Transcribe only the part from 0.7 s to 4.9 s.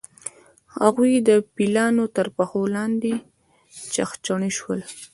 هغوی د پیلانو تر پښو لاندې چخڼي شول.